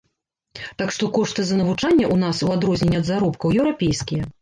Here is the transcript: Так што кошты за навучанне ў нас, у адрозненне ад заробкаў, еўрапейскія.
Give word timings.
Так 0.79 0.93
што 0.95 1.09
кошты 1.17 1.45
за 1.51 1.59
навучанне 1.61 2.05
ў 2.15 2.25
нас, 2.25 2.43
у 2.49 2.53
адрозненне 2.57 2.97
ад 3.05 3.11
заробкаў, 3.15 3.59
еўрапейскія. 3.63 4.23